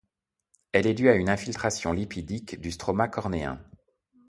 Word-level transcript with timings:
Elle 0.71 0.87
est 0.87 0.95
due 0.95 1.09
à 1.09 1.13
une 1.13 1.29
infiltration 1.29 1.91
lipidique 1.93 2.59
du 2.59 2.71
stroma 2.71 3.07
cornéen. 3.07 3.61